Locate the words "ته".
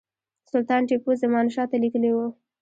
1.71-1.75